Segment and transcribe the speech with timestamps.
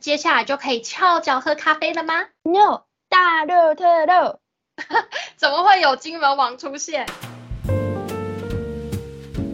[0.00, 4.40] 接下来就可以翘脚喝咖啡了吗？No，大肉特肉，
[5.36, 7.06] 怎么会有金门王出现？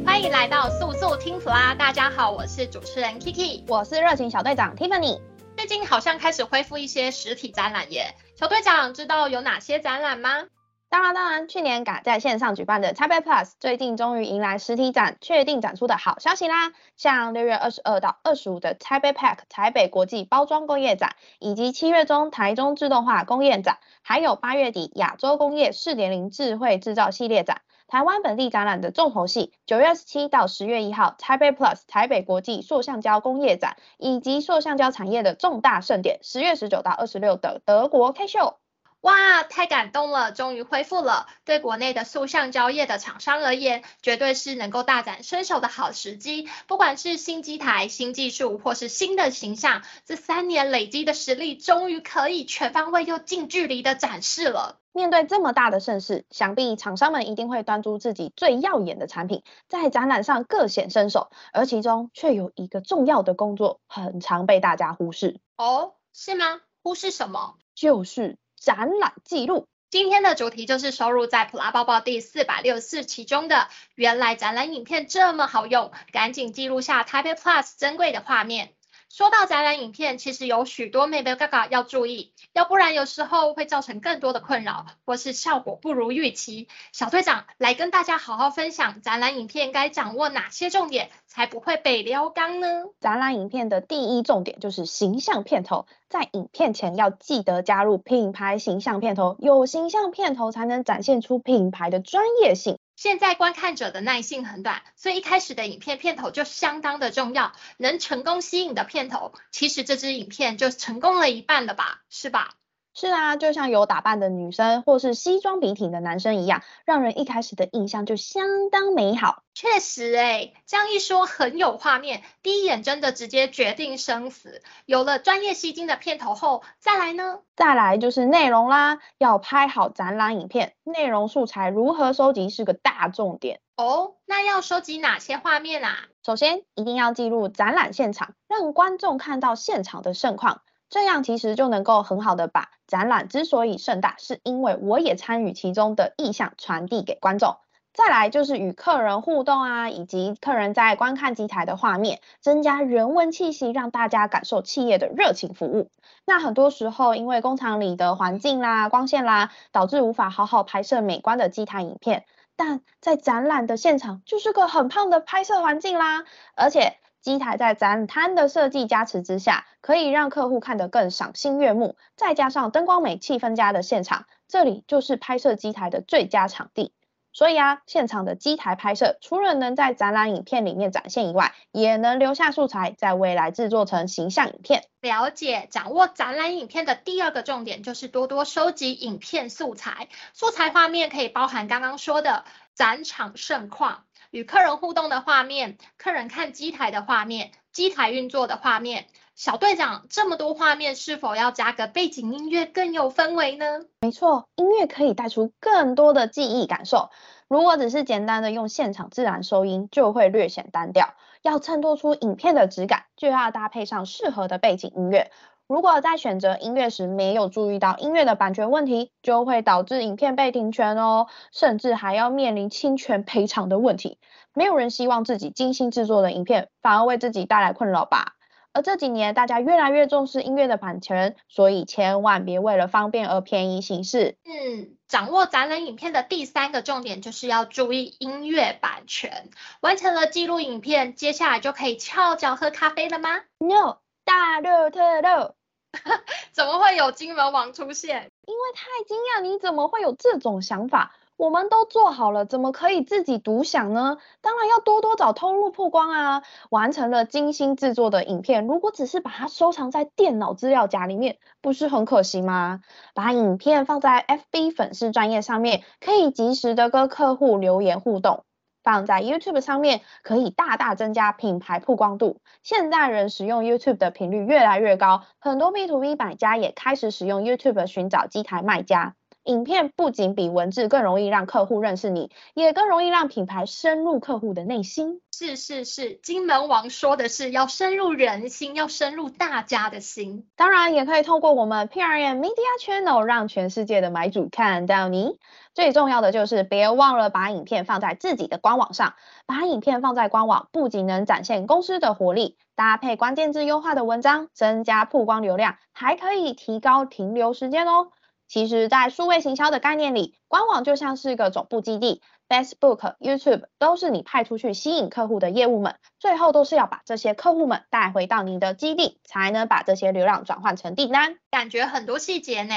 [0.07, 5.21] 欢迎来到速速听普拉，大家好，我是主持人 Kiki，我是热情小队长 Tiffany。
[5.57, 10.45] 最近好像开始恢复一些实体展览耶，小队长知道有哪些展览吗？
[10.89, 16.73] 当然，当然，去年赶在线上举办的 Taipei Plus，最近终于迎来实体展，确定展出的好消息啦！
[16.97, 38.55] 像六月二十二到二十五的 Taipei Pack 台北国际包装工业展，以及七月中台中自动化工业展，还有八月底亚洲工业四点零智慧制造系列展，台湾本地展览的重头戏，九月二十七到十月一号 Taipei Plus 台北国际塑橡胶工业展，以及塑橡胶产业的重大盛典，十月十九到二十六的德国 K Show。
[39.03, 41.29] 哇，太感动了，终于恢复了。
[41.45, 46.49] 对国内的塑橡胶业的厂商而言，绝对是能够大展身手的好时机。
[46.67, 54.81] 不管是新机台、新技术，或是新的形象，这三年累积的实力，终于可以全方位又近距离的展示了。
[54.93, 61.31] 面对这么大的盛事，想必厂商们一定会端出自己最耀眼的产品，在展览上各显身手。
[61.53, 65.39] 而其中却有一个重要的工作，很常被大家忽视。
[65.59, 66.63] 哦，是吗？
[66.83, 67.55] 忽视什么？
[67.75, 68.39] 就是。
[68.61, 73.69] 展览记录，今天的主题就是收入在普拉包包第四百六十四期中的。
[73.95, 78.76] 原来展览影片这么好用，赶紧记录下 Type Plus 珍贵的画面。
[79.09, 86.69] 说到展览影片，其实有许多眉眉角角要注意，要不然有时候会造成更多的困扰，或是效果不如预期。
[86.93, 92.69] 小队长来跟大家好好分享展览影片该掌握哪些重点，才不会被撩缸呢？
[93.01, 102.76] 展览影片的第一重点就是形象片头，在影片前要记得加入品牌形象片头，有形象片头才能展现出品牌的专业性。
[102.97, 107.53] 现在观看者的耐性很短，所以一开始的影片片头就相当的重要。
[107.77, 112.55] 能成功吸引的片头，其实这支影片就成功了一半了吧，是吧？
[112.99, 119.43] 是啊，就像有打扮的女生或是西装笔挺的男生一样，让人一开始的印象就相当美好。
[119.53, 124.63] 确实诶，这样一说很有画面，第一眼真的直接决定生死。
[124.87, 127.41] 有了专业吸睛的片头后，再来呢？
[127.55, 133.61] 再来就是内容啦，要拍好展览影片，内容素材如何收集是个大重点。
[133.77, 135.99] 哦，那要收集哪些画面啊？
[136.25, 140.63] 首先一定要记录展览现场，让观众看到现场的盛况。
[140.89, 147.57] 这样其实就能够很好的把展览之所以盛大，是因为我也参与其中的意向传递给观众。
[147.93, 155.91] 再来就是与客人互动啊，以及客人在观看机台的画面，增加人文气息，让大家感受企业的热情服务。
[156.27, 162.25] 那很多时候因为工厂里的环境啦、光线啦，导致无法好好拍摄美观的机台影片。
[162.55, 166.99] 但在展览的现场就是个很棒的拍摄环境啦，而且。
[167.27, 171.97] 机台在展摊的设计加持之下，可以让客户看得更赏心悦目。
[172.15, 176.93] 再加上灯光美、气氛佳的现场，这里就是拍摄机台的最佳场地。
[177.33, 184.85] 所以啊，现场的机台拍摄，除了能在展览影片里面展现以外，也能留下素材，在未来制作成形象影片。
[185.01, 190.09] 了解，掌握展览影片的第二个重点就是多多收集影片素材。
[190.33, 192.45] 素材画面可以包含刚刚说的
[192.77, 194.05] 展场盛况。
[194.31, 203.81] 与客人互动的画面，客人看机台的画面，机台运作的画面，小队长这么多画面，是否要加个背景音乐更有氛围呢？
[204.01, 207.11] 没错，音乐可以带出更多的记忆感受。
[207.49, 211.15] 如果只是简单的用现场自然收音，就会略显单调。
[211.43, 215.31] 要衬托出影片的质感，就要搭配上适合的背景音乐。
[215.69, 224.19] 如果在选择音乐时没有注意到音乐的版权问题，就会导致影片被停权哦，甚至还要面临侵权赔偿的问题。
[224.55, 228.35] 没有人希望自己精心制作的影片反而为自己带来困扰吧？
[228.73, 234.37] 而这几年大家越来越重视音乐的版权，所以千万别为了方便而便宜行事。
[234.45, 239.49] 嗯，掌握展览影片的第三个重点就是要注意音乐版权。
[239.81, 243.97] 完成了记录影片，接下来就可以翘脚喝咖啡了吗？No，
[244.27, 245.55] 大乐特乐。
[246.53, 248.31] 怎么会有金门王出现？
[248.45, 251.15] 因为太惊讶，你怎么会有这种想法？
[251.37, 254.17] 我们都做好了，怎么可以自己独享呢？
[254.41, 256.43] 当然要多多找通路曝光啊！
[256.71, 262.81] 完成了精心制作的影片，如果只是把它收藏在电脑资料夹里面，不是很可惜吗？
[263.15, 268.46] 把影片放在 FB 粉丝专业上面，可以及时的跟客户留言互动。
[268.87, 272.41] 放在 YouTube 上面，可以大大增加品牌曝光度。
[272.63, 279.17] 现在人使用 YouTube 的频率越来越高，很多 B to B 买家也开始使用 YouTube 寻找机台卖家。
[279.47, 285.21] 影片不仅比文字更容易让客户认识你，也更容易让品牌深入客户的内心。
[285.33, 290.47] 是是是，金门王说的是要深入人心，要深入大家的心。
[290.57, 295.39] 当然也可以透过我们 PRM Media Channel 让全世界的买主看到你。
[295.75, 299.15] 最重要的就是别忘了把影片放在自己的官网上。
[299.47, 308.09] 把影片放在官网，不仅能展现公司的活力，搭配关键字优化的文章，增加曝光流量，还可以提高停留时间哦。
[308.49, 321.39] 其实，在数位行销的概念里，官网就像是一个总部基地，Facebook、YouTube 都是你派出去吸引客户的业务们，最后都是要把这些客户们带回到您的基地，才能把这些流量转换成订单。
[321.51, 322.75] 感觉很多细节呢，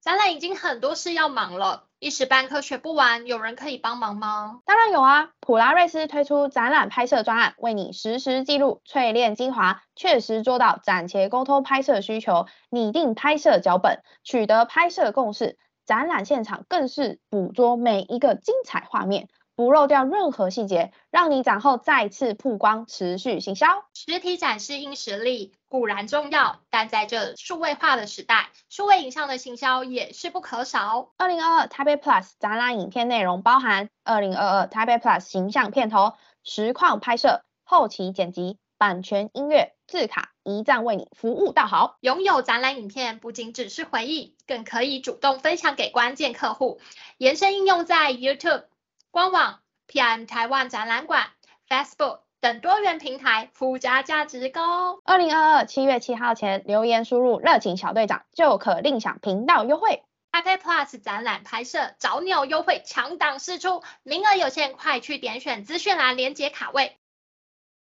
[0.00, 1.84] 展览已经很多事要忙了。
[2.02, 4.58] 一时半刻学不完，有人可以帮忙吗？
[4.66, 15.56] 当然有啊，普拉瑞斯推出展览拍摄专案，为你实时记录、淬炼精华，确实做到展前沟通拍摄需求，拟定拍摄脚本，取得拍摄共识，
[15.86, 19.28] 展览现场更是捕捉每一个精彩画面。
[19.62, 23.68] 不漏掉任何细节，让你展后再次曝光，持续行销。
[23.94, 31.12] 实体展示硬实力固然重要，但在这数位化的时代，数位影像的行销也是不可少。
[31.16, 41.98] 二零二二台北 Plus 展览影片内容包含二零二二台北 Plus 形象片头、实况拍摄、后期剪辑、版权音乐、字卡，一站为你服务到好。
[42.00, 46.80] 拥有展览影片，不仅只是回忆，更可以主动分享给关键客户，
[47.16, 48.64] 延伸应用在 YouTube。
[49.12, 51.28] 官网、PRM 台湾展览馆、
[51.68, 55.02] Facebook 等多元平台，附加价值高。
[55.04, 60.02] 二零二二七月七号前留言输入“热情小队长”就可另享频道优惠。
[60.32, 66.96] iPad Plus 展览拍摄早鸟优惠抢档释出，名额有限，快去点选资讯栏连接卡位。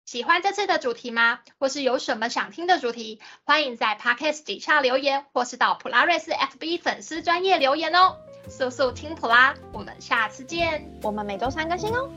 [0.03, 1.39] 喜欢这次的主题吗？
[1.57, 3.21] 或是有什么想听的主题？
[3.45, 8.17] 欢迎在 Podcast 底下留言，或是到普拉瑞斯 FB 粉丝专业留言哦。
[8.48, 10.90] 速速听普啦，我们下次见。
[11.01, 12.10] 我们每周三更新哦。